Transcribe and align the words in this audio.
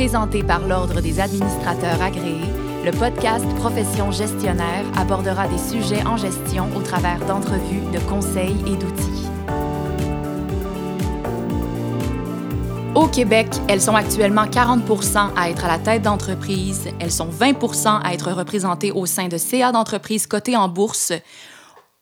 Présenté 0.00 0.42
par 0.42 0.66
l'Ordre 0.66 1.02
des 1.02 1.20
administrateurs 1.20 2.00
agréés, 2.00 2.48
le 2.86 2.90
podcast 2.90 3.44
Profession 3.56 4.10
gestionnaire 4.10 4.86
abordera 4.96 5.46
des 5.46 5.58
sujets 5.58 6.02
en 6.06 6.16
gestion 6.16 6.74
au 6.74 6.80
travers 6.80 7.22
d'entrevues, 7.26 7.82
de 7.92 7.98
conseils 8.08 8.56
et 8.66 8.76
d'outils. 8.78 9.28
Au 12.94 13.08
Québec, 13.08 13.48
elles 13.68 13.82
sont 13.82 13.94
actuellement 13.94 14.46
40 14.46 14.80
à 15.36 15.50
être 15.50 15.66
à 15.66 15.68
la 15.68 15.78
tête 15.78 16.00
d'entreprise, 16.00 16.88
elles 16.98 17.12
sont 17.12 17.28
20 17.28 18.02
à 18.02 18.14
être 18.14 18.32
représentées 18.32 18.92
au 18.92 19.04
sein 19.04 19.28
de 19.28 19.36
CA 19.36 19.70
d'entreprises 19.70 20.26
cotées 20.26 20.56
en 20.56 20.68
bourse. 20.68 21.12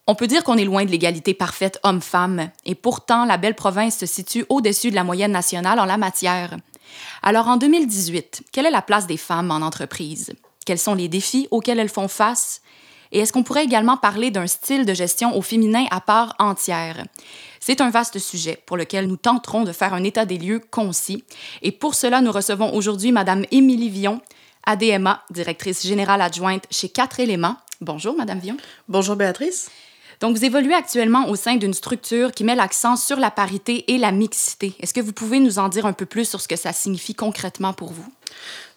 On 0.06 0.14
peut 0.14 0.28
dire 0.28 0.44
qu'on 0.44 0.56
est 0.56 0.64
loin 0.64 0.84
de 0.84 0.90
l'égalité 0.92 1.34
parfaite 1.34 1.80
homme-femme, 1.82 2.50
et 2.64 2.76
pourtant 2.76 3.24
la 3.24 3.38
belle 3.38 3.56
province 3.56 3.98
se 3.98 4.06
situe 4.06 4.46
au-dessus 4.48 4.90
de 4.90 4.94
la 4.94 5.02
moyenne 5.02 5.32
nationale 5.32 5.80
en 5.80 5.84
la 5.84 5.96
matière. 5.96 6.56
Alors 7.22 7.48
en 7.48 7.56
2018, 7.56 8.44
quelle 8.52 8.66
est 8.66 8.70
la 8.70 8.82
place 8.82 9.06
des 9.06 9.16
femmes 9.16 9.50
en 9.50 9.56
entreprise? 9.56 10.32
Quels 10.64 10.78
sont 10.78 10.94
les 10.94 11.08
défis 11.08 11.48
auxquels 11.50 11.78
elles 11.78 11.88
font 11.88 12.08
face? 12.08 12.60
Et 13.10 13.20
est-ce 13.20 13.32
qu'on 13.32 13.42
pourrait 13.42 13.64
également 13.64 13.96
parler 13.96 14.30
d'un 14.30 14.46
style 14.46 14.84
de 14.84 14.94
gestion 14.94 15.36
au 15.36 15.42
féminin 15.42 15.86
à 15.90 16.00
part 16.00 16.34
entière? 16.38 17.04
C'est 17.60 17.80
un 17.80 17.90
vaste 17.90 18.18
sujet 18.18 18.62
pour 18.66 18.76
lequel 18.76 19.06
nous 19.06 19.16
tenterons 19.16 19.64
de 19.64 19.72
faire 19.72 19.94
un 19.94 20.04
état 20.04 20.26
des 20.26 20.38
lieux 20.38 20.60
concis. 20.70 21.24
Et 21.62 21.72
pour 21.72 21.94
cela, 21.94 22.20
nous 22.20 22.32
recevons 22.32 22.74
aujourd'hui 22.74 23.12
Madame 23.12 23.44
Émilie 23.50 23.90
Vion, 23.90 24.20
ADMA, 24.66 25.22
directrice 25.30 25.86
générale 25.86 26.20
adjointe 26.20 26.66
chez 26.70 26.88
Quatre 26.88 27.20
éléments. 27.20 27.56
Bonjour, 27.80 28.14
Madame 28.16 28.38
Vion. 28.38 28.56
Bonjour, 28.88 29.16
Béatrice. 29.16 29.70
Donc, 30.20 30.36
vous 30.36 30.44
évoluez 30.44 30.74
actuellement 30.74 31.28
au 31.28 31.36
sein 31.36 31.56
d'une 31.56 31.74
structure 31.74 32.32
qui 32.32 32.42
met 32.42 32.56
l'accent 32.56 32.96
sur 32.96 33.18
la 33.18 33.30
parité 33.30 33.92
et 33.92 33.98
la 33.98 34.10
mixité. 34.10 34.74
Est-ce 34.80 34.92
que 34.92 35.00
vous 35.00 35.12
pouvez 35.12 35.38
nous 35.38 35.58
en 35.58 35.68
dire 35.68 35.86
un 35.86 35.92
peu 35.92 36.06
plus 36.06 36.28
sur 36.28 36.40
ce 36.40 36.48
que 36.48 36.56
ça 36.56 36.72
signifie 36.72 37.14
concrètement 37.14 37.72
pour 37.72 37.92
vous? 37.92 38.06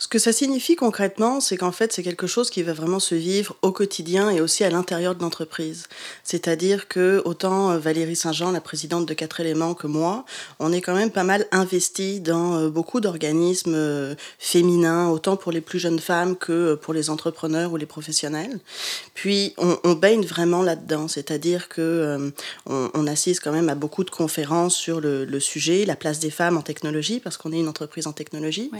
Ce 0.02 0.08
que 0.08 0.18
ça 0.18 0.34
signifie 0.34 0.76
concrètement, 0.76 1.40
c'est 1.40 1.58
qu'en 1.58 1.72
fait, 1.72 1.94
c'est 1.94 2.02
quelque 2.02 2.26
chose 2.26 2.50
qui 2.50 2.64
va 2.64 2.74
vraiment 2.74 3.00
se 3.00 3.14
vivre 3.14 3.56
au 3.62 3.72
quotidien 3.72 4.32
et 4.32 4.42
aussi 4.42 4.64
à 4.64 4.72
l'intérieur 4.72 5.14
de 5.14 5.22
l'entreprise. 5.22 5.84
C'est-à-dire 6.24 6.88
que 6.88 7.22
autant 7.24 7.70
euh, 7.70 7.78
Valérie 7.78 8.16
Saint-Jean, 8.16 8.50
la 8.50 8.62
présidente 8.62 9.06
de 9.06 9.14
Quatre 9.14 9.42
éléments, 9.42 9.76
que 9.76 9.86
moi, 9.86 10.26
on 10.58 10.74
est 10.74 10.82
quand 10.82 10.96
même 10.96 11.12
pas 11.12 11.24
mal 11.24 11.46
investi 11.52 12.20
dans 12.20 12.58
euh, 12.58 12.70
beaucoup 12.70 13.00
d'organismes 13.00 13.76
euh, 13.76 14.16
féminins, 14.40 15.08
autant 15.08 15.38
pour 15.38 15.52
les 15.52 15.62
plus 15.62 15.78
jeunes 15.78 16.00
femmes 16.00 16.36
que 16.36 16.74
pour 16.74 16.96
les 16.96 17.12
entrepreneurs 17.12 17.72
ou 17.72 17.78
les 17.78 17.86
professionnels. 17.86 18.60
Puis, 19.14 19.54
on, 19.60 19.94
baigne 19.94 20.26
vraiment 20.26 20.64
là-dedans, 20.64 21.08
c'est-à-dire 21.08 21.70
que 21.70 22.32
on, 22.66 23.06
assiste 23.06 23.44
quand 23.44 23.52
même 23.52 23.70
à 23.70 23.76
beaucoup 23.76 24.04
de 24.04 24.10
conférences 24.10 24.76
sur 24.76 25.00
le, 25.00 25.40
sujet, 25.40 25.86
la 25.86 25.96
place 25.96 26.20
des 26.20 26.32
femmes 26.32 26.58
en 26.58 26.62
technologie, 26.62 27.20
parce 27.20 27.38
qu'on 27.38 27.52
est 27.52 27.60
une 27.60 27.68
entreprise 27.68 28.08
en 28.08 28.14
technologie, 28.14 28.72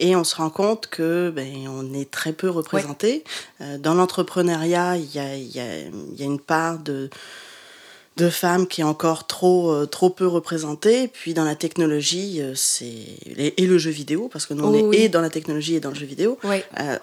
et 0.00 0.13
on 0.14 0.24
se 0.24 0.36
rend 0.36 0.50
compte 0.50 0.86
que 0.86 1.30
ben, 1.30 1.68
on 1.68 1.92
est 1.94 2.10
très 2.10 2.32
peu 2.32 2.50
représenté. 2.50 3.24
Euh, 3.60 3.78
dans 3.78 3.94
l'entrepreneuriat, 3.94 4.96
il 4.96 5.14
y 5.14 5.18
a, 5.18 5.36
y, 5.36 5.60
a, 5.60 5.76
y 5.78 6.22
a, 6.22 6.24
une 6.24 6.40
part 6.40 6.78
de, 6.78 7.10
de 8.16 8.30
femmes 8.30 8.68
qui 8.68 8.80
est 8.80 8.84
encore 8.84 9.26
trop, 9.26 9.72
euh, 9.72 9.86
trop 9.86 10.08
peu 10.08 10.26
représentée. 10.26 11.08
Puis 11.08 11.34
dans 11.34 11.44
la 11.44 11.56
technologie, 11.56 12.40
euh, 12.40 12.52
c'est 12.54 12.84
et, 13.36 13.66
le 13.66 13.78
jeu 13.78 13.90
vidéo, 13.90 14.28
parce 14.32 14.46
que 14.46 14.54
nous, 14.54 14.64
on 14.64 14.74
est 14.74 14.82
oh 14.82 14.92
et 14.92 15.08
dans 15.08 15.20
la 15.20 15.30
technologie 15.30 15.74
et 15.74 15.80
dans 15.80 15.88
le 15.88 15.96
jeu 15.96 16.06
vidéo, 16.06 16.38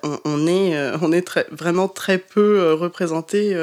on, 0.04 0.20
on, 0.24 0.48
est, 0.48 0.78
on 1.02 1.12
est 1.12 1.22
très, 1.22 1.46
vraiment 1.52 1.88
très 1.88 2.18
peu 2.18 2.74
représenté 2.74 3.56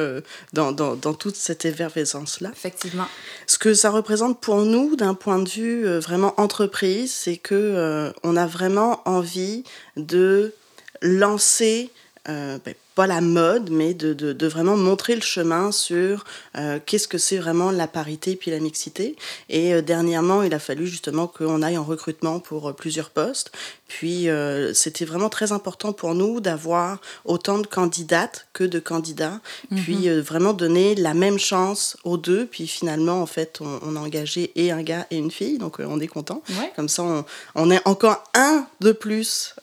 dans, 0.52 0.72
dans, 0.72 0.94
dans, 0.94 1.14
toute 1.14 1.36
cette 1.36 1.64
effervescence-là. 1.64 2.50
Effectivement. 2.52 3.06
Ce 3.46 3.58
que 3.58 3.72
ça 3.72 3.90
représente 3.90 4.40
pour 4.40 4.62
nous, 4.62 4.96
d'un 4.96 5.14
point 5.14 5.38
de 5.38 5.48
vue 5.48 5.86
vraiment 5.98 6.34
entreprise, 6.38 7.12
c'est 7.12 7.36
que 7.36 8.12
on 8.22 8.36
a 8.36 8.46
vraiment 8.46 9.00
envie 9.06 9.64
de 9.96 10.52
lancer 11.00 11.90
euh, 12.28 12.58
ben, 12.64 12.74
pas 12.94 13.06
la 13.06 13.20
mode, 13.20 13.70
mais 13.70 13.94
de, 13.94 14.12
de, 14.12 14.46
vraiment 14.48 14.76
montrer 14.76 15.14
le 15.14 15.22
chemin 15.22 15.70
sur 15.70 16.24
euh, 16.56 16.78
qu'est-ce 16.84 17.06
que 17.06 17.16
c'est 17.16 17.38
vraiment 17.38 17.70
la 17.70 17.86
parité 17.86 18.34
puis 18.34 18.50
la 18.50 18.58
mixité. 18.58 19.16
Et 19.48 19.72
euh, 19.72 19.82
dernièrement, 19.82 20.42
il 20.42 20.52
a 20.52 20.58
fallu 20.58 20.86
justement 20.86 21.26
qu'on 21.26 21.62
aille 21.62 21.78
en 21.78 21.84
recrutement 21.84 22.40
pour 22.40 22.74
plusieurs 22.74 23.10
postes. 23.10 23.52
Puis 23.86 24.28
c'était 24.74 25.06
vraiment 25.06 25.30
très 25.30 25.52
important 25.52 25.94
pour 25.94 26.14
nous 26.14 26.40
d'avoir 26.40 27.00
autant 27.24 27.58
de 27.58 27.66
candidates 27.66 28.46
que 28.52 28.64
de 28.64 28.78
candidats, 28.78 29.40
mhm. 29.70 29.78
puis 29.78 30.10
vraiment 30.20 30.52
donner 30.52 30.94
la 30.94 31.14
même 31.14 31.38
chance 31.38 31.96
aux 32.04 32.18
deux. 32.18 32.44
Puis 32.44 32.66
finalement, 32.66 33.22
en 33.22 33.26
fait, 33.26 33.60
on, 33.62 33.96
a 33.96 34.00
engagé 34.00 34.52
et 34.56 34.72
un 34.72 34.82
gars 34.82 35.06
et 35.10 35.16
une 35.16 35.30
fille, 35.30 35.56
donc 35.56 35.78
on 35.78 36.00
est 36.00 36.06
content. 36.06 36.42
Comme 36.76 36.90
ça, 36.90 37.02
on, 37.02 37.24
on, 37.54 37.70
est 37.70 37.80
encore 37.86 38.22
un 38.34 38.66
de 38.80 38.92
plus 38.92 39.54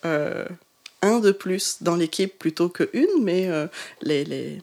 un 1.05 1.19
de 1.19 1.31
plus 1.31 1.77
dans 1.81 1.95
l'équipe 1.95 2.37
plutôt 2.37 2.69
qu'une, 2.69 3.21
mais 3.21 3.47
euh, 3.47 3.67
les, 4.01 4.25
les, 4.25 4.61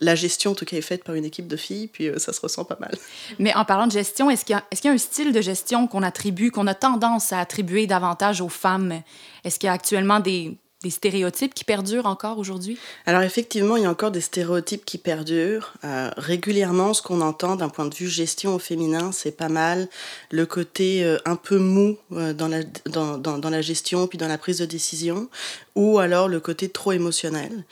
la 0.00 0.14
gestion, 0.14 0.52
en 0.52 0.54
tout 0.54 0.64
cas, 0.64 0.76
est 0.76 0.82
faite 0.82 1.04
par 1.04 1.14
une 1.14 1.24
équipe 1.24 1.48
de 1.48 1.56
filles, 1.56 1.88
puis 1.88 2.08
euh, 2.08 2.18
ça 2.18 2.32
se 2.32 2.40
ressent 2.40 2.64
pas 2.64 2.78
mal. 2.80 2.96
Mais 3.38 3.54
en 3.54 3.64
parlant 3.64 3.86
de 3.86 3.92
gestion, 3.92 4.30
est-ce 4.30 4.44
qu'il 4.44 4.56
y, 4.56 4.88
a 4.88 4.90
un 4.90 4.98
style 4.98 5.32
de 5.32 5.40
gestion 5.40 5.86
qu'on 5.86 6.02
attribue, 6.02 6.50
qu'on 6.50 6.66
a 6.66 6.74
tendance 6.74 7.32
à 7.32 7.40
attribuer 7.40 7.86
davantage 7.86 8.40
aux 8.40 8.48
femmes? 8.48 9.02
Est-ce 9.44 9.58
qu'il 9.58 9.66
y 9.66 9.70
a 9.70 9.72
actuellement 9.72 10.20
des, 10.20 10.56
des 10.82 10.90
stéréotypes 10.90 11.52
qui 11.52 11.64
perdurent 11.64 12.06
encore 12.06 12.38
aujourd'hui? 12.38 12.78
Alors 13.04 13.22
effectivement, 13.22 13.76
il 13.76 13.82
y 13.82 13.86
a 13.86 13.90
encore 13.90 14.10
des 14.10 14.22
stéréotypes 14.22 14.84
qui 14.84 14.96
perdurent. 14.96 15.74
Euh, 15.84 16.10
régulièrement, 16.16 16.94
ce 16.94 17.02
qu'on 17.02 17.20
entend 17.20 17.56
d'un 17.56 17.68
point 17.68 17.86
de 17.86 17.94
vue 17.94 18.08
gestion 18.08 18.54
au 18.54 18.58
féminin, 18.58 19.12
c'est 19.12 19.36
pas 19.36 19.50
mal 19.50 19.88
le 20.30 20.46
côté 20.46 21.04
euh, 21.04 21.18
un 21.26 21.36
peu 21.36 21.58
mou 21.58 21.98
euh, 22.12 22.32
dans, 22.32 22.48
la, 22.48 22.62
dans, 22.86 23.18
dans, 23.18 23.38
dans, 23.38 23.50
la 23.50 23.60
gestion, 23.60 24.06
puis 24.06 24.16
dans 24.16 24.28
la 24.28 24.38
prise 24.38 24.58
de 24.58 24.66
décision, 24.66 25.28
ou 25.74 25.98
alors 25.98 26.28
le 26.28 26.40
côté 26.40 26.68
trop 26.68 26.92
émotionnel. 26.92 27.64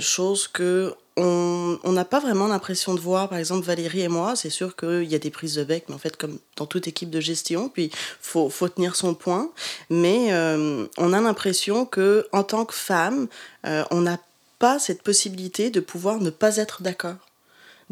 chose 0.00 0.48
que 0.48 0.94
on 1.16 1.92
n'a 1.92 2.04
pas 2.04 2.20
vraiment 2.20 2.46
l'impression 2.46 2.94
de 2.94 3.00
voir, 3.00 3.28
par 3.28 3.38
exemple, 3.38 3.66
Valérie 3.66 4.02
et 4.02 4.08
moi, 4.08 4.36
c'est 4.36 4.50
sûr 4.50 4.76
qu'il 4.76 5.04
y 5.04 5.14
a 5.14 5.18
des 5.18 5.30
prises 5.30 5.54
de 5.54 5.64
bec, 5.64 5.84
mais 5.88 5.94
en 5.94 5.98
fait, 5.98 6.16
comme 6.16 6.38
dans 6.56 6.66
toute 6.66 6.88
équipe 6.88 7.10
de 7.10 7.20
gestion, 7.20 7.68
puis 7.68 7.90
faut, 8.20 8.48
faut 8.48 8.68
tenir 8.68 8.96
son 8.96 9.14
point. 9.14 9.50
Mais 9.90 10.32
euh, 10.32 10.86
on 10.98 11.12
a 11.12 11.20
l'impression 11.20 11.84
que 11.84 12.26
en 12.32 12.44
tant 12.44 12.64
que 12.64 12.74
femme, 12.74 13.28
euh, 13.66 13.84
on 13.90 14.00
n'a 14.00 14.18
pas 14.58 14.78
cette 14.78 15.02
possibilité 15.02 15.70
de 15.70 15.80
pouvoir 15.80 16.20
ne 16.20 16.30
pas 16.30 16.56
être 16.56 16.82
d'accord. 16.82 17.16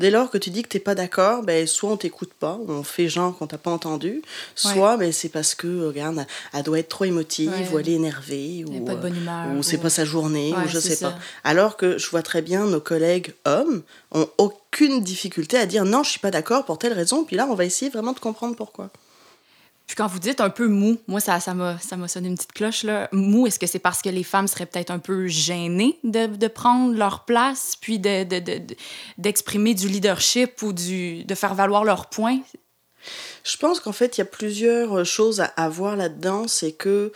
Dès 0.00 0.08
lors 0.10 0.30
que 0.30 0.38
tu 0.38 0.48
dis 0.48 0.62
que 0.62 0.68
tu 0.68 0.78
n'es 0.78 0.82
pas 0.82 0.94
d'accord, 0.94 1.42
ben, 1.42 1.66
soit 1.66 1.90
on 1.90 1.98
t'écoute 1.98 2.32
pas, 2.32 2.58
on 2.66 2.82
fait 2.82 3.10
genre 3.10 3.36
qu'on 3.36 3.46
t'a 3.46 3.58
pas 3.58 3.70
entendu, 3.70 4.22
soit 4.54 4.96
ben, 4.96 5.12
c'est 5.12 5.28
parce 5.28 5.54
que, 5.54 5.88
regarde, 5.88 6.24
elle 6.54 6.62
doit 6.62 6.78
être 6.78 6.88
trop 6.88 7.04
émotive, 7.04 7.52
ou 7.70 7.78
elle 7.78 7.90
est 7.90 7.92
énervée, 7.92 8.64
ou, 8.66 8.82
pas 8.82 8.94
humeur, 8.94 9.54
ou 9.54 9.62
c'est 9.62 9.76
pas 9.76 9.90
sa 9.90 10.06
journée, 10.06 10.54
ou 10.54 10.68
je 10.68 10.78
sais 10.78 10.96
pas. 10.96 11.18
Alors 11.44 11.76
que 11.76 11.98
je 11.98 12.08
vois 12.08 12.22
très 12.22 12.40
bien 12.40 12.64
nos 12.64 12.80
collègues 12.80 13.34
hommes 13.44 13.82
ont 14.12 14.26
aucune 14.38 15.02
difficulté 15.02 15.58
à 15.58 15.66
dire 15.66 15.84
non, 15.84 16.02
je 16.02 16.12
suis 16.12 16.18
pas 16.18 16.30
d'accord 16.30 16.64
pour 16.64 16.78
telle 16.78 16.94
raison, 16.94 17.24
puis 17.24 17.36
là, 17.36 17.46
on 17.50 17.54
va 17.54 17.66
essayer 17.66 17.90
vraiment 17.90 18.14
de 18.14 18.20
comprendre 18.20 18.56
pourquoi. 18.56 18.88
Puis 19.90 19.96
quand 19.96 20.06
vous 20.06 20.20
dites 20.20 20.40
un 20.40 20.50
peu 20.50 20.68
mou, 20.68 20.98
moi, 21.08 21.18
ça, 21.18 21.40
m'a, 21.52 21.76
ça 21.80 21.96
sonné 22.06 22.28
une 22.28 22.36
petite 22.36 22.52
cloche. 22.52 22.84
Là. 22.84 23.08
Mou, 23.10 23.48
est-ce 23.48 23.58
que 23.58 23.66
c'est 23.66 23.80
parce 23.80 24.02
que 24.02 24.08
les 24.08 24.22
femmes 24.22 24.46
seraient 24.46 24.66
peut-être 24.66 24.92
un 24.92 25.00
peu 25.00 25.26
gênées 25.26 25.98
de, 26.04 26.26
de 26.26 26.46
prendre 26.46 26.94
leur 26.94 27.24
place, 27.24 27.74
puis 27.74 27.98
de, 27.98 28.22
de, 28.22 28.38
de, 28.38 28.62
d'exprimer 29.18 29.74
du 29.74 29.88
leadership 29.88 30.62
ou 30.62 30.72
du, 30.72 31.24
de 31.24 31.34
faire 31.34 31.56
valoir 31.56 31.82
leurs 31.82 32.06
points? 32.06 32.38
Je 33.42 33.56
pense 33.56 33.80
qu'en 33.80 33.90
fait, 33.90 34.16
il 34.16 34.20
y 34.20 34.22
a 34.22 34.26
plusieurs 34.26 35.04
choses 35.04 35.42
à, 35.56 35.68
voir 35.68 35.96
là-dedans. 35.96 36.46
C'est 36.46 36.70
que 36.70 37.10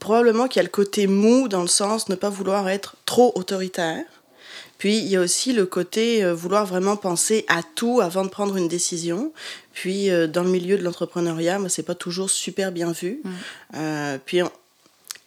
probablement 0.00 0.48
qu'il 0.48 0.58
y 0.58 0.60
a 0.60 0.64
le 0.64 0.70
côté 0.70 1.06
mou 1.06 1.46
dans 1.46 1.62
le 1.62 1.68
sens 1.68 2.08
ne 2.08 2.16
pas 2.16 2.30
vouloir 2.30 2.68
être 2.68 2.96
trop 3.06 3.30
autoritaire. 3.36 4.04
Puis 4.78 4.98
il 4.98 5.08
y 5.08 5.16
a 5.16 5.20
aussi 5.20 5.52
le 5.52 5.66
côté 5.66 6.24
euh, 6.24 6.32
vouloir 6.32 6.64
vraiment 6.64 6.96
penser 6.96 7.44
à 7.48 7.62
tout 7.62 8.00
avant 8.00 8.24
de 8.24 8.30
prendre 8.30 8.56
une 8.56 8.68
décision. 8.68 9.32
Puis 9.72 10.08
euh, 10.08 10.28
dans 10.28 10.44
le 10.44 10.50
milieu 10.50 10.78
de 10.78 10.84
l'entrepreneuriat, 10.84 11.58
c'est 11.68 11.82
pas 11.82 11.96
toujours 11.96 12.30
super 12.30 12.70
bien 12.72 12.92
vu. 12.92 13.20
Mm. 13.22 13.30
Euh, 13.74 14.18
puis 14.24 14.42
on, 14.42 14.50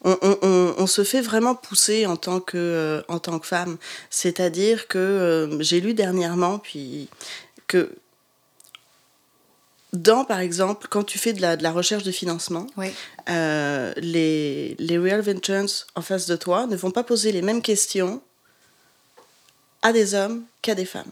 on, 0.03 0.18
on, 0.42 0.75
on, 0.77 0.88
se 0.88 1.03
fait 1.03 1.21
vraiment 1.21 1.53
pousser 1.53 2.06
en 2.06 2.15
tant 2.15 2.39
que, 2.39 3.03
en 3.09 3.19
tant 3.19 3.38
que 3.39 3.45
femme. 3.45 3.77
C'est-à-dire 4.09 4.88
que 4.88 5.57
j'ai 5.59 5.81
lu 5.81 5.94
dernièrement, 5.94 6.57
puis 6.57 7.07
que 7.68 7.92
dans, 9.94 10.24
par 10.24 10.39
exemple, 10.39 10.88
quand 10.89 11.04
tu 11.04 11.19
fais 11.19 11.33
de 11.33 11.42
la, 11.42 11.56
de 11.56 11.62
la 11.62 11.71
recherche 11.71 12.04
de 12.04 12.12
financement, 12.12 12.65
les, 13.27 14.75
les 14.80 14.97
Real 14.97 15.21
Ventures 15.21 15.86
en 15.94 16.01
face 16.01 16.25
de 16.25 16.36
toi 16.36 16.65
ne 16.65 16.75
vont 16.75 16.92
pas 16.92 17.04
poser 17.04 17.31
les 17.31 17.44
mêmes 17.44 17.62
questions 17.62 18.21
à 19.81 19.94
des 19.94 20.13
hommes 20.13 20.44
qu'à 20.62 20.75
des 20.75 20.86
femmes. 20.86 21.12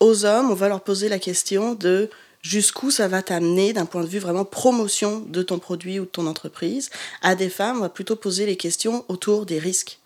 Aux 0.00 0.24
hommes, 0.24 0.50
on 0.50 0.54
va 0.54 0.68
leur 0.68 0.82
poser 0.82 1.08
la 1.08 1.18
question 1.18 1.74
de 1.74 2.10
jusqu'où 2.42 2.90
ça 2.90 3.08
va 3.08 3.22
t'amener 3.22 3.72
d'un 3.72 3.86
point 3.86 4.02
de 4.02 4.08
vue 4.08 4.18
vraiment 4.18 4.44
promotion 4.44 5.20
de 5.20 5.42
ton 5.42 5.58
produit 5.58 6.00
ou 6.00 6.04
de 6.04 6.10
ton 6.10 6.26
entreprise. 6.26 6.90
À 7.22 7.34
des 7.34 7.48
femmes, 7.48 7.78
on 7.78 7.82
va 7.82 7.88
plutôt 7.88 8.16
poser 8.16 8.46
les 8.46 8.56
questions 8.56 9.04
autour 9.08 9.46
des 9.46 9.58
risques. 9.58 10.00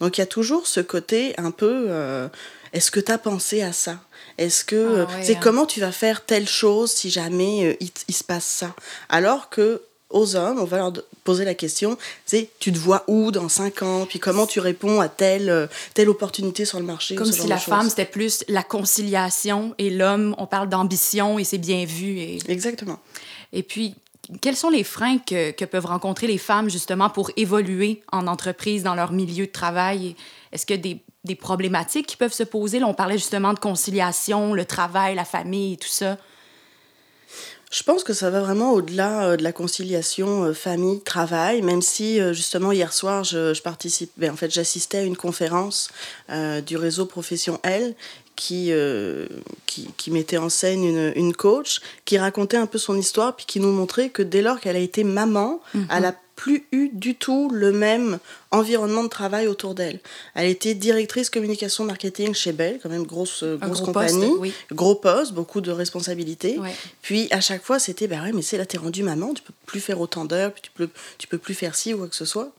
Donc 0.00 0.16
il 0.16 0.20
y 0.20 0.24
a 0.24 0.26
toujours 0.26 0.66
ce 0.66 0.80
côté 0.80 1.34
un 1.38 1.50
peu 1.50 1.86
euh, 1.88 2.28
est-ce 2.72 2.90
que 2.90 3.00
tu 3.00 3.12
as 3.12 3.18
pensé 3.18 3.62
à 3.62 3.72
ça? 3.72 4.00
Est-ce 4.38 4.64
que 4.64 5.04
ah 5.06 5.22
c'est 5.22 5.36
hein. 5.36 5.40
comment 5.42 5.66
tu 5.66 5.80
vas 5.80 5.92
faire 5.92 6.24
telle 6.24 6.48
chose 6.48 6.90
si 6.90 7.10
jamais 7.10 7.66
euh, 7.66 7.76
il, 7.80 7.90
il, 8.08 8.14
se 8.14 8.24
passe 8.24 8.46
ça? 8.46 8.74
Alors 9.10 9.50
que 9.50 9.82
aux 10.12 10.36
hommes, 10.36 10.58
on 10.58 10.64
va 10.64 10.78
leur 10.78 10.92
poser 11.24 11.44
la 11.44 11.54
question, 11.54 11.96
c'est 12.26 12.50
tu 12.58 12.72
te 12.72 12.78
vois 12.78 13.04
où 13.08 13.30
dans 13.30 13.48
5 13.48 13.82
ans, 13.82 14.06
puis 14.06 14.18
comment 14.18 14.46
tu 14.46 14.60
réponds 14.60 15.00
à 15.00 15.08
telle, 15.08 15.50
euh, 15.50 15.66
telle 15.94 16.08
opportunité 16.08 16.64
sur 16.64 16.78
le 16.78 16.84
marché. 16.84 17.14
Comme 17.14 17.32
si 17.32 17.46
la 17.46 17.58
femme, 17.58 17.88
c'était 17.88 18.04
plus 18.04 18.44
la 18.48 18.62
conciliation 18.62 19.74
et 19.78 19.90
l'homme, 19.90 20.34
on 20.38 20.46
parle 20.46 20.68
d'ambition 20.68 21.38
et 21.38 21.44
c'est 21.44 21.58
bien 21.58 21.84
vu. 21.84 22.18
Et... 22.18 22.38
Exactement. 22.48 22.98
Et 23.52 23.62
puis, 23.62 23.94
quels 24.40 24.56
sont 24.56 24.70
les 24.70 24.84
freins 24.84 25.18
que, 25.18 25.50
que, 25.50 25.64
peuvent 25.64 25.86
rencontrer 25.86 26.26
les 26.26 26.38
femmes 26.38 26.70
justement 26.70 27.10
pour 27.10 27.30
évoluer 27.36 28.02
en 28.12 28.26
entreprise 28.26 28.82
dans 28.82 28.94
leur 28.94 29.12
milieu 29.12 29.46
de 29.46 29.52
travail? 29.52 30.14
Est-ce 30.52 30.66
que 30.66 30.74
des, 30.74 31.00
des 31.24 31.34
problématiques 31.34 32.06
qui 32.06 32.16
peuvent 32.16 32.32
se 32.32 32.44
poser? 32.44 32.78
Là, 32.78 32.86
on 32.86 32.94
parlait 32.94 33.18
justement 33.18 33.52
de 33.52 33.58
conciliation, 33.58 34.54
le 34.54 34.64
travail, 34.64 35.14
la 35.14 35.24
famille 35.24 35.74
et 35.74 35.76
tout 35.76 35.88
ça. 35.88 36.16
Je 37.72 37.82
pense 37.82 38.04
que 38.04 38.12
ça 38.12 38.28
va 38.28 38.40
vraiment 38.40 38.72
au-delà 38.74 39.24
euh, 39.24 39.36
de 39.36 39.42
la 39.42 39.52
conciliation 39.52 40.44
euh, 40.44 40.52
famille-travail, 40.52 41.62
même 41.62 41.80
si 41.80 42.20
euh, 42.20 42.34
justement 42.34 42.70
hier 42.70 42.92
soir, 42.92 43.24
je, 43.24 43.54
je 43.54 43.62
participe, 43.62 44.10
ben, 44.18 44.30
en 44.30 44.36
fait, 44.36 44.50
j'assistais 44.50 44.98
à 44.98 45.02
une 45.02 45.16
conférence 45.16 45.90
du 46.66 46.76
réseau 46.76 47.06
Profession 47.06 47.58
L 47.62 47.94
qui, 48.36 48.72
qui, 49.66 49.88
qui, 49.96 50.10
mettait 50.10 50.38
en 50.38 50.48
scène 50.48 50.84
une, 50.84 51.12
une, 51.14 51.34
coach 51.34 51.80
qui 52.04 52.18
racontait 52.18 52.56
un 52.56 52.66
peu 52.66 52.78
son 52.78 52.96
histoire, 52.96 53.36
puis 53.36 53.46
qui 53.46 53.60
nous 53.60 53.72
montrait 53.72 54.08
que 54.08 54.22
dès 54.22 54.42
lors 54.42 54.60
qu'elle 54.60 54.76
a 54.76 54.80
été 54.80 55.04
maman, 55.04 55.60
mm-hmm. 55.74 55.86
elle 55.90 56.04
a 56.06 56.14
plus 56.42 56.66
eu 56.72 56.90
du 56.92 57.14
tout 57.14 57.48
le 57.50 57.70
même 57.70 58.18
environnement 58.50 59.04
de 59.04 59.08
travail 59.08 59.46
autour 59.46 59.76
d'elle. 59.76 60.00
Elle 60.34 60.48
était 60.48 60.74
directrice 60.74 61.30
communication 61.30 61.84
marketing 61.84 62.34
chez 62.34 62.50
Bell, 62.50 62.80
quand 62.82 62.88
même 62.88 63.06
grosse, 63.06 63.44
grosse 63.44 63.80
compagnie, 63.80 64.52
gros 64.72 64.96
poste, 64.96 65.34
beaucoup 65.34 65.60
de 65.60 65.70
responsabilités. 65.70 66.58
Puis 67.00 67.28
à 67.30 67.40
chaque 67.40 67.62
fois, 67.62 67.78
c'était 67.78 68.08
bah 68.08 68.24
ouais, 68.24 68.32
mais 68.32 68.42
c'est 68.42 68.58
là, 68.58 68.66
t'es 68.66 68.76
rendu 68.76 69.04
maman, 69.04 69.34
tu 69.34 69.42
peux 69.44 69.52
plus 69.66 69.78
faire 69.78 70.00
autant 70.00 70.24
d'heures, 70.24 70.52
tu 70.60 70.72
peux, 70.72 70.88
tu 71.16 71.28
peux 71.28 71.38
plus 71.38 71.54
faire 71.54 71.76
ci 71.76 71.94
ou 71.94 71.98
quoi 71.98 72.08
que 72.08 72.16
ce 72.16 72.24
soit. 72.24 72.50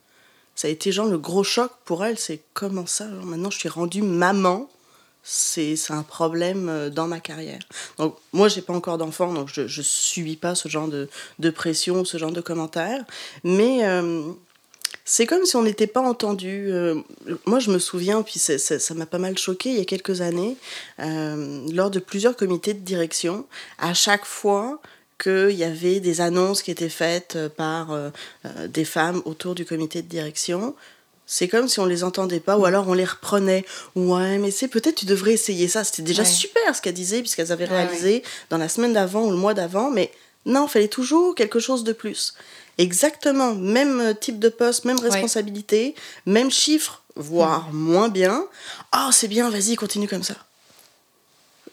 Ça 0.55 0.69
a 0.69 0.71
été 0.71 0.93
genre 0.93 1.07
le 1.07 1.17
gros 1.17 1.43
choc 1.43 1.69
pour 1.83 2.05
elle, 2.05 2.17
c'est 2.17 2.39
comment 2.53 2.85
ça, 2.85 3.07
maintenant 3.25 3.49
je 3.49 3.59
suis 3.59 3.67
rendue 3.69 4.01
maman? 4.01 4.69
C'est 5.23 5.75
un 5.89 6.03
problème 6.03 6.67
euh, 6.67 6.89
dans 6.89 7.07
ma 7.07 7.21
carrière. 7.21 7.61
Donc, 7.97 8.15
moi, 8.33 8.49
j'ai 8.49 8.61
pas 8.61 8.73
encore 8.73 8.97
d'enfant, 8.97 9.33
donc 9.33 9.49
je 9.51 9.61
ne 9.61 9.83
subis 9.83 10.35
pas 10.35 10.53
ce 10.53 10.67
genre 10.67 10.89
de, 10.89 11.09
de, 11.39 11.49
pression 11.49 12.01
ou 12.01 12.05
ce 12.05 12.17
genre 12.17 12.33
de 12.33 12.41
commentaires. 12.41 13.05
Mais 13.45 13.85
euh, 13.85 14.23
c'est 15.05 15.25
comme 15.25 15.45
si 15.45 15.55
on 15.55 15.63
n'était 15.63 15.87
pas 15.87 16.01
entendu. 16.01 16.67
Euh, 16.69 16.95
moi, 17.45 17.59
je 17.59 17.71
me 17.71 17.79
souviens, 17.79 18.21
puis 18.21 18.37
ça 18.37 18.93
m'a 18.95 19.05
pas 19.05 19.17
mal 19.17 19.37
choqué 19.37 19.69
il 19.69 19.77
y 19.77 19.81
a 19.81 19.85
quelques 19.85 20.19
années, 20.21 20.57
lors 20.99 21.89
de 21.89 21.99
plusieurs 21.99 22.35
comités 22.35 22.73
de 22.73 22.79
direction, 22.79 23.45
à 23.79 23.93
chaque 23.93 24.25
fois 24.25 24.81
qu'il 25.21 25.51
y 25.51 25.63
avait 25.63 26.01
des 26.01 26.19
annonces 26.19 26.61
qui 26.61 26.71
étaient 26.71 26.89
faites 26.89 27.37
par 27.55 27.97
des 28.67 28.85
femmes 28.85 29.21
autour 29.25 29.55
du 29.55 29.63
comité 29.63 30.01
de 30.01 30.07
direction, 30.07 30.75
c'est 31.25 31.47
comme 31.47 31.67
si 31.67 31.79
on 31.79 31.85
les 31.85 32.03
entendait 32.03 32.39
pas, 32.39 32.57
ou 32.57 32.61
mm. 32.61 32.65
alors 32.65 32.87
on 32.87 32.93
les 32.93 33.05
reprenait. 33.05 33.65
Ouais, 33.95 34.37
mais 34.37 34.51
c'est 34.51 34.67
peut-être 34.67 34.95
tu 34.95 35.05
devrais 35.05 35.33
essayer 35.33 35.67
ça. 35.67 35.83
C'était 35.83 36.01
déjà 36.01 36.25
super 36.25 36.75
ce 36.75 36.81
qu'elles 36.81 36.93
disaient, 36.93 37.21
puisqu'elles 37.21 37.51
avaient 37.51 37.65
réalisé 37.65 38.23
dans 38.49 38.57
la 38.57 38.69
semaine 38.69 38.93
d'avant 38.93 39.23
ou 39.23 39.31
le 39.31 39.37
mois 39.37 39.53
d'avant, 39.53 39.89
mais 39.89 40.11
non, 40.45 40.67
fallait 40.67 40.87
toujours 40.87 41.35
quelque 41.35 41.59
chose 41.59 41.83
de 41.83 41.93
plus. 41.93 42.33
Exactement, 42.77 43.53
même 43.53 44.15
type 44.19 44.39
de 44.39 44.49
poste, 44.49 44.85
même 44.85 44.99
responsabilité, 44.99 45.95
même 46.25 46.51
chiffre, 46.51 47.03
voire 47.15 47.71
mm. 47.71 47.77
moins 47.77 48.09
bien. 48.09 48.45
Oh, 48.95 49.09
c'est 49.11 49.27
bien, 49.27 49.49
vas-y, 49.49 49.75
continue 49.75 50.07
comme 50.07 50.23
ça 50.23 50.35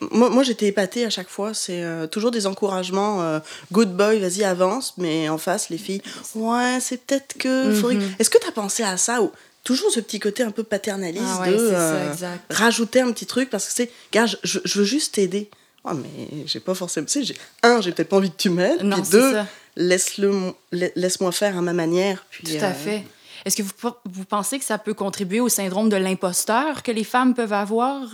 moi, 0.01 0.31
moi 0.31 0.43
j'étais 0.43 0.67
épatée 0.67 1.05
à 1.05 1.11
chaque 1.11 1.29
fois. 1.29 1.55
C'est 1.55 1.83
euh, 1.83 2.07
toujours 2.07 2.31
des 2.31 2.47
encouragements. 2.47 3.23
Euh, 3.23 3.41
good 3.73 3.95
boy, 3.95 4.19
vas-y, 4.19 4.45
avance. 4.45 4.95
Mais 4.97 5.29
en 5.29 5.39
face, 5.39 5.69
les 5.69 5.79
filles, 5.79 6.03
ouais, 6.35 6.79
c'est 6.81 7.05
peut-être 7.05 7.37
que. 7.39 7.93
Mhm. 7.93 8.15
Est-ce 8.19 8.31
que 8.31 8.39
tu 8.39 8.47
as 8.47 8.53
pensé 8.53 8.83
à 8.83 8.97
ça 8.97 9.23
ou 9.23 9.31
Toujours 9.63 9.91
ce 9.91 10.01
petit 10.01 10.19
côté 10.19 10.43
un 10.43 10.53
peu 10.53 10.63
paternaliste 10.63 11.23
ah 11.39 11.47
de 11.47 11.55
euh, 11.55 12.15
rajouter 12.49 13.03
un 13.03 13.13
petit 13.13 13.27
truc 13.27 13.51
parce 13.51 13.67
que 13.67 13.75
c'est, 13.75 13.91
gars, 14.11 14.25
je, 14.25 14.37
je, 14.43 14.79
veux 14.79 14.87
juste 14.87 15.17
t'aider. 15.17 15.51
Oh, 15.85 15.91
mais 15.93 16.47
j'ai 16.47 16.61
pas 16.61 16.73
forcément. 16.73 17.07
Tu 17.07 17.27
sais, 17.27 17.35
un, 17.63 17.83
j'ai 17.83 17.93
peut-être 17.93 18.09
pas 18.09 18.17
envie 18.17 18.31
que 18.31 18.39
tu 18.39 18.49
m'aides. 18.49 18.81
Puis 18.81 19.03
deux, 19.11 19.35
laisse-le, 19.77 20.55
laisse-moi 20.73 21.31
faire 21.31 21.59
à 21.59 21.61
ma 21.61 21.75
manière. 21.75 22.25
Puis, 22.31 22.45
Tout 22.45 22.65
à 22.65 22.73
fait. 22.73 23.05
Est-ce 23.45 23.57
que 23.57 23.63
vous, 23.63 23.93
vous 24.07 24.25
pensez 24.25 24.59
que 24.59 24.65
ça 24.65 24.79
peut 24.79 24.95
contribuer 24.95 25.41
au 25.41 25.51
syndrome 25.51 25.91
de 25.91 25.97
l'imposteur 25.97 26.83
que 26.83 26.91
les 26.91 27.05
femmes 27.05 27.35
peuvent 27.35 27.53
avoir? 27.53 28.09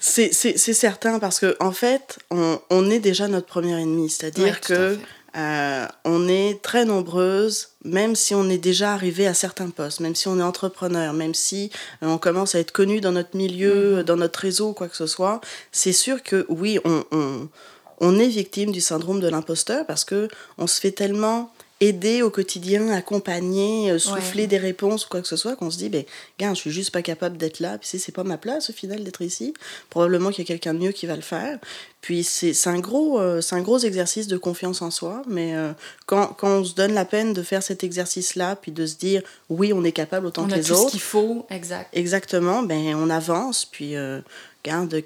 C'est 0.00 0.32
certain 0.56 1.18
parce 1.18 1.40
qu'en 1.40 1.52
en 1.60 1.72
fait, 1.72 2.18
on, 2.30 2.60
on, 2.70 2.90
est 2.90 3.00
déjà 3.00 3.28
notre 3.28 3.46
premier 3.46 3.80
ennemi. 3.80 4.10
C'est-à-dire 4.10 4.60
que 4.60 4.96
euh, 5.36 5.86
on 6.04 6.28
est 6.28 6.62
très 6.62 6.84
nombreuses, 6.84 7.70
même 7.84 8.16
si 8.16 8.34
on 8.34 8.48
est 8.48 8.58
déjà 8.58 8.92
arrivé 8.94 9.26
à 9.26 9.34
certains 9.34 9.70
postes, 9.70 10.00
même 10.00 10.14
si 10.14 10.28
on 10.28 10.38
est 10.38 10.42
entrepreneur, 10.42 11.12
même 11.12 11.34
si 11.34 11.70
euh, 12.02 12.06
on 12.06 12.18
commence 12.18 12.54
à 12.54 12.60
être 12.60 12.72
connu 12.72 13.00
dans 13.00 13.12
notre 13.12 13.36
milieu, 13.36 13.98
mm-hmm. 13.98 14.04
dans 14.04 14.16
notre 14.16 14.40
réseau, 14.40 14.72
quoi 14.72 14.88
que 14.88 14.96
ce 14.96 15.06
soit. 15.06 15.40
C'est 15.70 15.92
sûr 15.92 16.22
que 16.22 16.46
oui, 16.48 16.78
on, 16.84 17.04
on, 17.12 17.48
on 18.00 18.18
est 18.18 18.28
victime 18.28 18.72
du 18.72 18.80
syndrome 18.80 19.20
de 19.20 19.28
l'imposteur 19.28 19.84
parce 19.86 20.04
que 20.04 20.28
on 20.56 20.66
se 20.66 20.80
fait 20.80 20.92
tellement 20.92 21.52
aider 21.80 22.22
au 22.22 22.30
quotidien, 22.30 22.88
accompagner, 22.88 23.92
euh, 23.92 23.98
souffler 23.98 24.46
des 24.48 24.58
réponses 24.58 25.06
ou 25.06 25.08
quoi 25.08 25.20
que 25.20 25.28
ce 25.28 25.36
soit, 25.36 25.54
qu'on 25.54 25.70
se 25.70 25.78
dit, 25.78 25.88
ben, 25.88 26.04
gars, 26.38 26.52
je 26.52 26.60
suis 26.60 26.70
juste 26.72 26.90
pas 26.90 27.02
capable 27.02 27.36
d'être 27.36 27.60
là, 27.60 27.78
puis 27.78 27.88
c'est 27.98 28.12
pas 28.12 28.24
ma 28.24 28.36
place 28.36 28.70
au 28.70 28.72
final 28.72 29.04
d'être 29.04 29.22
ici. 29.22 29.54
Probablement 29.88 30.30
qu'il 30.30 30.40
y 30.40 30.46
a 30.46 30.48
quelqu'un 30.48 30.74
de 30.74 30.80
mieux 30.80 30.92
qui 30.92 31.06
va 31.06 31.14
le 31.14 31.22
faire. 31.22 31.58
Puis 32.00 32.24
c'est 32.24 32.54
un, 32.66 32.78
gros, 32.78 33.20
euh, 33.20 33.40
c'est 33.40 33.54
un 33.54 33.60
gros 33.60 33.78
exercice 33.78 34.26
de 34.26 34.36
confiance 34.36 34.82
en 34.82 34.90
soi, 34.90 35.22
mais 35.28 35.54
euh, 35.54 35.72
quand, 36.06 36.28
quand, 36.28 36.60
on 36.60 36.64
se 36.64 36.74
donne 36.74 36.94
la 36.94 37.04
peine 37.04 37.32
de 37.32 37.42
faire 37.42 37.62
cet 37.62 37.84
exercice-là, 37.84 38.56
puis 38.56 38.72
de 38.72 38.86
se 38.86 38.96
dire, 38.96 39.22
oui, 39.48 39.72
on 39.72 39.84
est 39.84 39.92
capable 39.92 40.26
autant 40.26 40.46
que 40.46 40.54
les 40.54 40.72
autres. 40.72 40.80
On 40.80 40.84
a 40.84 40.86
ce 40.86 40.90
qu'il 40.92 41.00
faut, 41.00 41.46
exact. 41.50 41.90
Exactement, 41.92 42.62
ben, 42.62 42.94
on 42.94 43.10
avance, 43.10 43.64
puis 43.64 43.94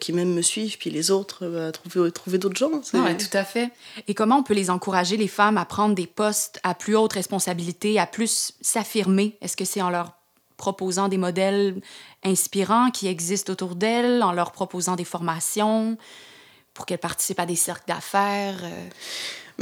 qui 0.01 0.13
même 0.13 0.33
me 0.33 0.43
suivent, 0.43 0.79
puis 0.79 0.91
les 0.91 1.11
autres, 1.11 1.41
euh, 1.43 1.71
trouver, 1.71 2.11
trouver 2.13 2.39
d'autres 2.39 2.57
gens. 2.57 2.71
Oui, 2.95 3.17
tout 3.17 3.37
à 3.37 3.45
fait. 3.45 3.71
Et 4.09 4.15
comment 4.15 4.39
on 4.39 4.43
peut 4.43 4.55
les 4.55 4.71
encourager, 4.71 5.17
les 5.17 5.29
femmes, 5.29 5.59
à 5.59 5.65
prendre 5.65 5.95
des 5.95 6.07
postes 6.07 6.61
à 6.63 6.75
plus 6.75 6.97
haute 6.97 7.13
responsabilité, 7.13 7.99
à 7.99 8.07
plus 8.07 8.55
s'affirmer? 8.61 9.37
Est-ce 9.41 9.57
que 9.57 9.65
c'est 9.65 9.83
en 9.83 9.91
leur 9.91 10.13
proposant 10.57 11.09
des 11.09 11.19
modèles 11.19 11.81
inspirants 12.25 12.91
qui 12.91 13.09
existent 13.09 13.53
autour 13.53 13.75
d'elles, 13.75 14.23
en 14.23 14.33
leur 14.33 14.53
proposant 14.53 14.97
des 14.97 15.05
formations 15.05 15.97
pour 16.75 16.87
qu'elles 16.87 16.99
participent 16.99 17.41
à 17.41 17.47
des 17.47 17.57
cercles 17.57 17.89
d'affaires? 17.89 18.61
Euh? 18.63 18.89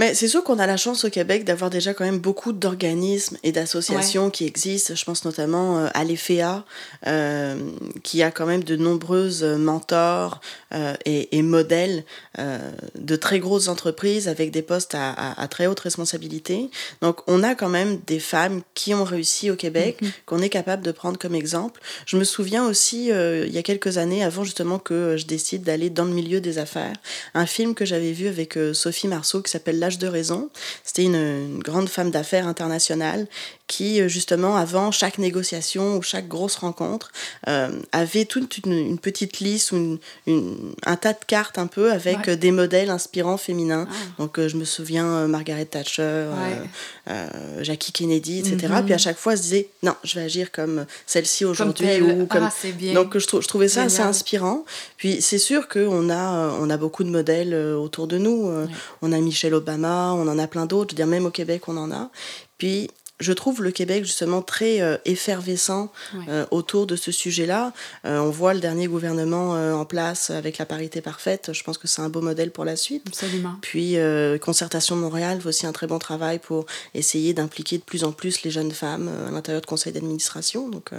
Mais 0.01 0.15
c'est 0.15 0.29
sûr 0.29 0.43
qu'on 0.43 0.59
a 0.59 0.67
la 0.67 0.79
chance 0.79 1.05
au 1.05 1.11
Québec 1.11 1.45
d'avoir 1.45 1.69
déjà 1.69 1.93
quand 1.93 2.07
même 2.07 2.21
beaucoup 2.21 2.53
d'organismes 2.53 3.37
et 3.43 3.53
d'associations 3.53 4.31
qui 4.31 4.47
existent. 4.47 4.95
Je 4.95 5.05
pense 5.05 5.27
notamment 5.27 5.77
euh, 5.77 5.89
à 5.93 6.05
l'EFEA, 6.05 6.65
euh, 7.07 7.57
qui 8.03 8.23
a 8.23 8.31
quand 8.31 8.47
même 8.47 8.65
de 8.65 8.77
nombreuses 8.77 9.45
mentors 9.45 10.41
euh, 10.73 10.95
et, 11.05 11.37
et, 11.37 11.43
modèles 11.43 12.05
euh, 12.39 12.71
de 12.95 13.17
très 13.17 13.41
grosses 13.41 13.67
entreprises 13.67 14.29
avec 14.29 14.53
des 14.53 14.63
postes 14.63 14.95
à, 14.95 15.11
à, 15.11 15.43
à, 15.43 15.49
très 15.49 15.67
haute 15.67 15.81
responsabilité. 15.81 16.71
Donc 17.03 17.23
on 17.27 17.43
a 17.43 17.57
quand 17.57 17.69
même 17.69 17.99
des 18.07 18.21
femmes 18.21 18.63
qui 18.75 18.95
ont 18.95 19.03
réussi 19.03 19.51
au 19.51 19.57
Québec, 19.57 19.99
mm-hmm. 20.01 20.11
qu'on 20.27 20.41
est 20.41 20.49
capable 20.49 20.85
de 20.85 20.93
prendre 20.93 21.19
comme 21.19 21.35
exemple. 21.35 21.81
Je 22.07 22.17
me 22.17 22.23
souviens 22.23 22.65
aussi, 22.69 23.11
euh, 23.11 23.47
il 23.49 23.53
y 23.53 23.59
a 23.59 23.65
quelques 23.65 23.99
années, 23.99 24.23
avant 24.23 24.45
justement 24.45 24.79
que 24.79 25.17
je 25.19 25.27
décide 25.27 25.65
d'aller 25.65 25.91
dans 25.91 26.05
le 26.05 26.13
milieu 26.13 26.41
des 26.41 26.59
affaires, 26.59 26.95
un 27.35 27.47
film 27.47 27.75
que 27.75 27.85
j'avais 27.85 28.13
vu 28.13 28.29
avec 28.29 28.57
Sophie 28.73 29.09
Marceau 29.09 29.43
qui 29.43 29.51
s'appelle 29.51 29.81
De 29.99 30.07
raison. 30.07 30.51
C'était 30.85 31.05
une, 31.05 31.59
grande 31.61 31.89
femme 31.89 32.11
d'affaires 32.11 32.47
internationale 32.47 33.27
qui, 33.71 34.09
justement, 34.09 34.57
avant 34.57 34.91
chaque 34.91 35.19
négociation 35.19 35.97
ou 35.97 36.03
chaque 36.03 36.27
grosse 36.27 36.57
rencontre, 36.57 37.13
euh, 37.47 37.71
avait 37.93 38.25
toute 38.25 38.59
une, 38.59 38.73
une, 38.73 38.99
petite 38.99 39.39
liste 39.39 39.71
ou 39.71 39.77
une, 39.77 39.99
une 40.27 40.57
un 40.85 40.97
tas 40.97 41.13
de 41.13 41.25
cartes 41.25 41.57
un 41.57 41.69
peu 41.69 41.93
avec 41.93 42.27
ouais. 42.27 42.37
des 42.37 42.51
modèles 42.51 42.91
inspirants 42.91 43.37
féminins. 43.37 43.87
Ah. 43.89 43.95
Donc 44.19 44.39
euh, 44.39 44.49
je 44.49 44.57
me 44.57 44.65
souviens 44.65 45.07
euh, 45.07 45.27
Margaret 45.29 45.67
Thatcher, 45.67 46.03
ouais. 46.03 46.69
euh, 47.11 47.63
Jackie 47.63 47.93
Kennedy, 47.93 48.41
etc. 48.41 48.57
Mm 48.57 48.73
-hmm. 48.73 48.85
Puis 48.85 48.95
à 48.95 48.99
chaque 48.99 49.19
fois, 49.19 49.37
je 49.37 49.43
disais 49.43 49.69
non, 49.85 49.95
je 50.03 50.19
vais 50.19 50.25
agir 50.25 50.51
comme 50.51 50.85
celle-ci 51.07 51.45
aujourd'hui 51.45 52.01
ou 52.01 52.27
comme. 52.27 52.49
Ah, 52.51 52.73
bien. 52.75 52.95
Donc 52.95 53.17
je, 53.17 53.27
je, 53.45 53.49
trouvais 53.49 53.69
ça 53.69 53.83
Génial. 53.83 53.87
assez 53.87 54.03
inspirant. 54.03 54.65
Puis 54.97 55.23
c'est 55.23 55.43
sûr 55.51 55.69
qu'on 55.69 56.11
a 56.11 56.25
on 56.63 56.69
a 56.71 56.77
beaucoup 56.77 57.05
de 57.05 57.11
modèles 57.11 57.55
autour 57.55 58.07
de 58.09 58.19
nous. 58.19 58.41
Ouais. 58.49 58.67
On 59.03 59.13
a 59.13 59.19
Michelle 59.19 59.55
Obama, 59.55 60.13
on 60.21 60.27
en 60.35 60.39
a 60.39 60.47
plein 60.55 60.67
d'autres. 60.67 60.91
Je 60.91 60.95
veux 60.95 61.03
dire 61.05 61.13
même 61.17 61.27
au 61.31 61.35
Québec, 61.41 61.61
on 61.69 61.77
en 61.77 61.91
a. 61.93 62.11
Puis 62.59 62.91
je 63.21 63.33
trouve 63.33 63.63
le 63.63 63.71
Québec 63.71 64.05
justement 64.05 64.43
très 64.43 64.81
euh, 64.81 64.97
effervescent 65.05 65.93
ouais. 66.15 66.25
euh, 66.29 66.47
autour 66.51 66.87
de 66.87 66.97
ce 66.97 67.13
sujet-là. 67.13 67.73
Euh, 68.05 68.19
on 68.19 68.31
voit 68.31 68.55
le 68.55 68.61
dernier 68.61 68.87
gouvernement 68.87 69.51
en 69.51 69.85
place 69.85 70.31
avec 70.31 70.59
la 70.59 70.67
parité 70.67 71.01
parfaite. 71.01 71.53
Je 71.53 71.63
pense 71.63 71.79
que 71.79 71.87
c'est 71.87 72.03
un 72.03 72.09
beau 72.09 72.21
modèle 72.21 72.51
pour 72.51 72.65
la 72.65 72.77
suite. 72.77 73.05
Absolument. 73.07 73.57
Puis 73.61 73.97
Concertation 74.41 74.97
de 74.97 75.01
Montréal 75.01 75.41
fait 75.41 75.49
aussi 75.49 75.67
un 75.67 75.73
très 75.73 75.87
bon 75.87 75.99
travail 75.99 76.39
pour 76.39 76.67
essayer 76.95 77.35
d'impliquer 77.35 77.79
de 77.79 77.83
plus 77.83 78.05
en 78.05 78.13
plus 78.13 78.43
les 78.43 78.51
jeunes 78.51 78.73
femmes 78.73 79.11
à 79.29 79.31
l'intérieur 79.31 79.61
de 79.61 79.67
conseils 79.67 79.93
d'administration. 79.93 80.69
Donc 80.69 80.91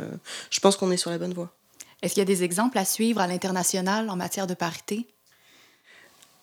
je 0.49 0.59
pense 0.59 0.77
qu'on 0.77 0.91
est 0.91 0.97
sur 0.97 1.09
la 1.09 1.17
bonne 1.17 1.33
voie. 1.33 1.49
Est-ce 2.01 2.13
qu'il 2.13 2.21
y 2.21 2.23
a 2.23 2.25
des 2.25 2.43
exemples 2.43 2.77
à 2.77 2.85
suivre 2.85 3.21
à 3.21 3.27
l'international 3.27 4.09
en 4.09 4.15
matière 4.15 4.47
de 4.47 4.53
parité? 4.53 5.07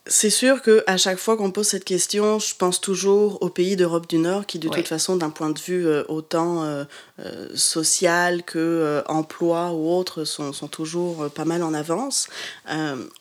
C'est 0.05 0.29
sûr 0.29 0.61
que 0.61 0.83
à 0.87 0.97
chaque 0.97 1.19
fois 1.19 1.37
qu'on 1.37 1.51
pose 1.51 1.67
cette 1.67 1.85
question, 1.85 2.39
je 2.39 2.55
pense 2.55 2.81
toujours 2.81 3.41
aux 3.41 3.49
pays 3.49 3.75
d'Europe 3.75 4.07
du 4.07 4.17
Nord 4.17 4.45
qui, 4.45 4.57
de 4.57 4.67
toute 4.67 4.87
façon, 4.87 5.15
d'un 5.15 5.29
point 5.29 5.51
de 5.51 5.59
vue 5.59 5.85
euh, 5.85 6.03
autant 6.07 6.63
euh, 6.63 6.83
euh, 7.19 7.47
social 7.53 8.43
que 8.43 9.03
emploi 9.07 9.71
ou 9.71 9.91
autre, 9.91 10.23
sont, 10.23 10.51
sont 10.51 10.67
toujours 10.67 11.29
pas 11.29 11.45
mal 11.45 11.63
en 11.63 11.73
avance. 11.73 12.27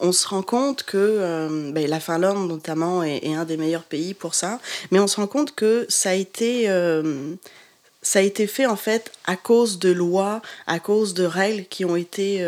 on 0.00 0.12
se 0.12 0.28
rend 0.28 0.42
compte 0.42 0.82
que 0.82 1.70
ben, 1.72 1.88
la 1.88 2.00
Finlande, 2.00 2.48
notamment, 2.48 3.02
est, 3.02 3.24
est, 3.24 3.34
un 3.34 3.44
des 3.44 3.56
meilleurs 3.56 3.84
pays 3.84 4.14
pour 4.14 4.34
ça, 4.34 4.58
mais 4.90 4.98
on 4.98 5.06
se 5.06 5.16
rend 5.16 5.26
compte 5.26 5.54
que 5.54 5.84
ça 5.88 6.10
a 6.10 6.14
été 6.14 6.68
ça 8.00 8.20
a 8.20 8.22
été 8.22 8.46
fait 8.46 8.66
en 8.66 8.76
fait 8.76 9.12
à 9.26 9.36
cause 9.36 9.78
de 9.78 9.90
lois, 9.90 10.40
à 10.66 10.78
cause 10.78 11.12
de 11.14 11.24
règles 11.24 11.66
qui 11.66 11.84
ont 11.84 11.96
été 11.96 12.42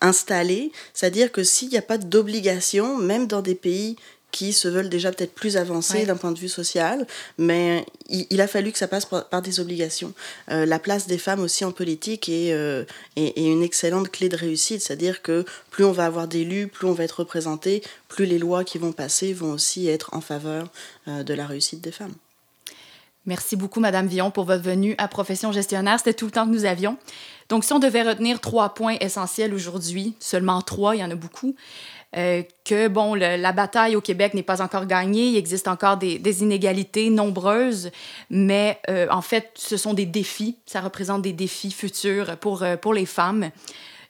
installé, 0.00 0.72
c'est-à-dire 0.94 1.32
que 1.32 1.42
s'il 1.42 1.68
n'y 1.68 1.76
a 1.76 1.82
pas 1.82 1.98
d'obligation, 1.98 2.96
même 2.96 3.26
dans 3.26 3.42
des 3.42 3.54
pays 3.54 3.96
qui 4.30 4.52
se 4.52 4.68
veulent 4.68 4.88
déjà 4.88 5.10
peut-être 5.12 5.34
plus 5.34 5.56
avancés 5.56 6.04
d'un 6.06 6.16
point 6.16 6.32
de 6.32 6.38
vue 6.38 6.48
social, 6.48 7.06
mais 7.38 7.84
il, 8.08 8.40
a 8.40 8.46
fallu 8.46 8.72
que 8.72 8.78
ça 8.78 8.88
passe 8.88 9.04
par, 9.04 9.42
des 9.42 9.60
obligations. 9.60 10.12
Euh, 10.50 10.66
la 10.66 10.78
place 10.78 11.06
des 11.06 11.18
femmes 11.18 11.40
aussi 11.40 11.64
en 11.64 11.72
politique 11.72 12.28
est, 12.28 12.52
euh, 12.52 12.84
est, 13.16 13.36
une 13.40 13.62
excellente 13.62 14.10
clé 14.10 14.28
de 14.28 14.36
réussite, 14.36 14.82
c'est-à-dire 14.82 15.22
que 15.22 15.44
plus 15.70 15.84
on 15.84 15.92
va 15.92 16.06
avoir 16.06 16.28
d'élus, 16.28 16.68
plus 16.68 16.86
on 16.86 16.92
va 16.92 17.04
être 17.04 17.20
représenté, 17.20 17.82
plus 18.08 18.26
les 18.26 18.38
lois 18.38 18.64
qui 18.64 18.78
vont 18.78 18.92
passer 18.92 19.32
vont 19.32 19.52
aussi 19.52 19.88
être 19.88 20.10
en 20.12 20.20
faveur 20.20 20.68
euh, 21.08 21.22
de 21.22 21.34
la 21.34 21.46
réussite 21.46 21.80
des 21.80 21.92
femmes. 21.92 22.14
Merci 23.30 23.54
beaucoup, 23.54 23.78
Madame 23.78 24.08
Villon, 24.08 24.32
pour 24.32 24.42
votre 24.42 24.64
venue 24.64 24.96
à 24.98 25.06
Profession 25.06 25.52
gestionnaire. 25.52 25.98
C'était 25.98 26.14
tout 26.14 26.24
le 26.24 26.32
temps 26.32 26.46
que 26.46 26.50
nous 26.50 26.64
avions. 26.64 26.96
Donc, 27.48 27.62
si 27.62 27.72
on 27.72 27.78
devait 27.78 28.02
retenir 28.02 28.40
trois 28.40 28.74
points 28.74 28.96
essentiels 29.00 29.54
aujourd'hui, 29.54 30.16
seulement 30.18 30.60
trois, 30.62 30.96
il 30.96 30.98
y 30.98 31.04
en 31.04 31.12
a 31.12 31.14
beaucoup, 31.14 31.54
euh, 32.16 32.42
que 32.64 32.88
bon, 32.88 33.14
la 33.14 33.52
bataille 33.52 33.94
au 33.94 34.00
Québec 34.00 34.34
n'est 34.34 34.42
pas 34.42 34.60
encore 34.62 34.84
gagnée, 34.86 35.26
il 35.26 35.36
existe 35.36 35.68
encore 35.68 35.96
des, 35.96 36.42
inégalités 36.42 37.08
nombreuses, 37.08 37.92
mais 38.30 38.80
euh, 38.88 39.06
en 39.12 39.22
fait, 39.22 39.52
ce 39.54 39.76
sont 39.76 39.94
des 39.94 40.06
défis, 40.06 40.56
ça 40.66 40.80
représente 40.80 41.22
des 41.22 41.32
défis 41.32 41.70
futurs 41.70 42.36
pour, 42.38 42.64
euh, 42.64 42.76
pour 42.76 42.94
les 42.94 43.06
femmes. 43.06 43.50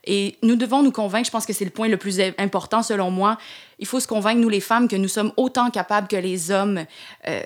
Et 0.05 0.39
nous 0.43 0.57
devons 0.57 0.83
nous 0.83 0.93
convaincre, 0.93 1.27
je 1.27 1.31
pense 1.31 1.45
que 1.45 1.53
c'est 1.53 1.65
le 1.65 1.71
point 1.71 1.89
le 1.89 1.99
plus 1.99 2.21
important 2.39 2.83
selon 2.83 3.11
moi, 3.11 3.37
il 3.79 3.87
faut 3.87 4.01
se 4.01 4.07
convaincre, 4.07 4.41
nous 4.41 4.49
les 4.49 4.61
femmes, 4.61 4.89
que 4.89 4.97
nous 4.97 5.09
sommes 5.09 5.33
autant 5.37 5.71
capables 5.71 6.09
que 6.09 6.17
les 6.17 6.51
hommes 6.51 6.85
euh, 7.29 7.43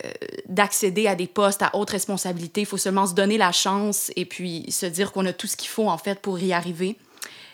d'accéder 0.48 1.06
à 1.06 1.14
des 1.14 1.26
postes, 1.26 1.62
à 1.62 1.74
haute 1.74 1.90
responsabilité. 1.90 2.60
Il 2.60 2.66
faut 2.66 2.76
seulement 2.76 3.06
se 3.06 3.14
donner 3.14 3.38
la 3.38 3.52
chance 3.52 4.12
et 4.16 4.24
puis 4.24 4.70
se 4.70 4.86
dire 4.86 5.12
qu'on 5.12 5.26
a 5.26 5.32
tout 5.32 5.46
ce 5.46 5.56
qu'il 5.56 5.68
faut 5.68 5.88
en 5.88 5.98
fait 5.98 6.20
pour 6.20 6.38
y 6.38 6.52
arriver. 6.52 6.96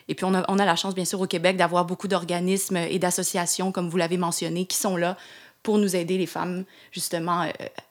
Et 0.09 0.15
puis 0.15 0.25
on 0.25 0.35
a, 0.35 0.45
on 0.49 0.59
a 0.59 0.65
la 0.65 0.77
chance, 0.77 0.95
bien 0.95 1.05
sûr, 1.05 1.21
au 1.21 1.27
Québec 1.27 1.57
d'avoir 1.57 1.85
beaucoup 1.85 2.09
d'organismes 2.09 2.77
et 2.77 2.99
d'associations, 2.99 3.73
comme 3.73 3.89
vous 3.89 3.97
l'avez 3.97 4.19
mentionné, 4.19 4.67
qui 4.67 4.77
sont 4.77 4.97
là 4.97 5.17
pour 5.63 5.79
nous 5.79 5.95
aider, 5.95 6.17
les 6.17 6.27
femmes, 6.27 6.65
justement, 6.91 7.43
euh, 7.43 7.51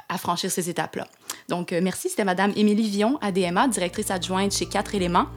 à 0.10 0.18
franchir 0.18 0.52
ces 0.52 0.70
étapes-là. 0.70 1.08
Donc, 1.50 1.72
euh, 1.72 1.82
merci. 1.84 2.10
C'était 2.10 2.26
Madame 2.26 2.52
Émilie 2.56 2.90
Vion, 2.90 3.20
ADMA, 3.22 3.68
directrice 3.68 4.10
adjointe 4.10 4.52
chez 4.52 4.66
Quatre 4.66 4.96
éléments 4.96 5.28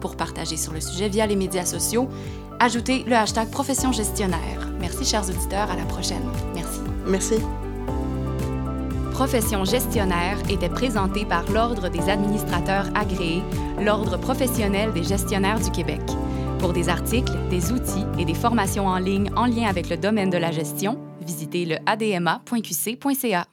pour 0.00 0.16
partager 0.16 0.56
sur 0.56 0.72
le 0.72 0.80
sujet 0.80 1.08
via 1.08 1.26
les 1.26 1.36
médias 1.36 1.64
sociaux. 1.64 2.08
Ajoutez 2.58 3.04
le 3.04 3.14
hashtag 3.14 3.50
profession 3.50 3.92
gestionnaire. 3.92 4.68
Merci, 4.80 5.04
chers 5.04 5.28
auditeurs. 5.28 5.70
À 5.70 5.76
la 5.76 5.84
prochaine. 5.84 6.22
Merci. 6.54 6.80
Merci. 7.06 7.34
Profession 9.12 9.64
gestionnaire 9.64 10.38
était 10.48 10.70
présentée 10.70 11.26
par 11.26 11.50
l'Ordre 11.50 11.90
des 11.90 12.08
administrateurs 12.08 12.86
agréés, 12.94 13.42
l'Ordre 13.78 14.16
professionnel 14.16 14.92
des 14.92 15.04
gestionnaires 15.04 15.60
du 15.60 15.70
Québec. 15.70 16.00
Pour 16.58 16.72
des 16.72 16.88
articles, 16.88 17.32
des 17.50 17.72
outils 17.72 18.06
et 18.18 18.24
des 18.24 18.34
formations 18.34 18.86
en 18.86 18.98
ligne 18.98 19.30
en 19.36 19.46
lien 19.46 19.66
avec 19.68 19.90
le 19.90 19.96
domaine 19.96 20.30
de 20.30 20.38
la 20.38 20.50
gestion, 20.52 20.98
visitez 21.20 21.66
le 21.66 21.76
adma.qc.ca. 21.86 23.46